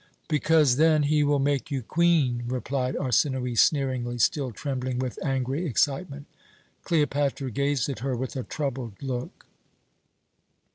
"'Because 0.27 0.77
then 0.77 1.03
he 1.03 1.21
will 1.23 1.37
make 1.37 1.69
you 1.69 1.83
Queen,' 1.83 2.41
replied 2.47 2.95
Arsinoë 2.95 3.55
sneeringly, 3.55 4.17
still 4.17 4.51
trembling 4.51 4.97
with 4.97 5.23
angry 5.23 5.63
excitement. 5.67 6.25
"Cleopatra 6.83 7.51
gazed 7.51 7.87
at 7.87 7.99
her 7.99 8.15
with 8.15 8.35
a 8.35 8.41
troubled 8.41 8.93
look. 9.03 9.45